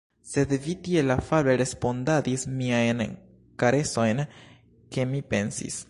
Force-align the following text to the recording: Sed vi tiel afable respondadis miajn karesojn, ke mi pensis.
Sed 0.27 0.53
vi 0.61 0.73
tiel 0.87 1.13
afable 1.15 1.55
respondadis 1.61 2.47
miajn 2.63 3.05
karesojn, 3.65 4.27
ke 4.97 5.11
mi 5.13 5.25
pensis. 5.35 5.79